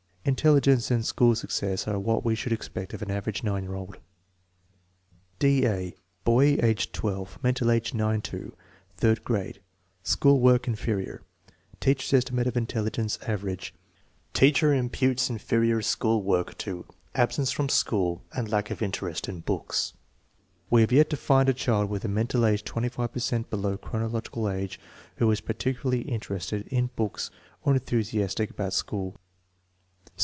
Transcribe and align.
Intelli 0.23 0.61
gence 0.61 0.91
and 0.91 1.03
school 1.03 1.33
success 1.33 1.87
are 1.87 1.97
what 1.97 2.23
we 2.23 2.35
should 2.35 2.53
expect 2.53 2.93
of 2.93 3.01
an 3.01 3.09
average 3.09 3.43
9 3.43 3.63
year 3.63 3.71
okL 3.71 3.87
20 5.39 5.39
THE 5.39 5.47
MEASUREMENT 5.47 5.65
OF 5.65 5.75
INTELLIGENCE 5.83 5.99
D. 6.27 6.29
A. 6.29 6.31
Roy, 6.31 6.57
age 6.61 6.91
38; 6.91 7.27
mental 7.43 7.71
age 7.71 7.93
,9 7.95 8.27
5; 8.31 8.51
third 8.97 9.23
grade,' 9.23 9.61
school 10.03 10.39
work 10.39 10.67
"in 10.67 10.75
ferior"; 10.75 11.21
tcarher\<t 11.81 12.13
estimate 12.15 12.45
of 12.45 12.55
intelligence 12.55 13.17
average" 13.25 13.73
Teacher 14.33 14.71
im 14.71 14.91
putes 14.91 15.31
inferior 15.31 15.81
school 15.81 16.21
work 16.21 16.55
to 16.59 16.85
"absence 17.15 17.51
from 17.51 17.67
school 17.67 18.23
and 18.31 18.47
lack 18.47 18.69
of 18.69 18.83
interest 18.83 19.27
in 19.27 19.39
books"; 19.39 19.93
we 20.69 20.81
have 20.81 20.91
yet 20.91 21.09
to 21.09 21.17
find 21.17 21.49
a 21.49 21.53
child 21.55 21.89
with 21.89 22.05
a 22.05 22.07
mental 22.07 22.45
age 22.45 22.63
&> 22.63 22.63
per 22.65 23.09
cent 23.15 23.49
below 23.49 23.75
chronological 23.75 24.47
age 24.47 24.79
who 25.15 25.25
was 25.25 25.41
particularly 25.41 26.07
inter 26.07 26.37
ested 26.37 26.67
in 26.67 26.91
books 26.95 27.31
or 27.63 27.73
enthusiastic 27.73 28.51
about 28.51 28.71
school. 28.71 29.15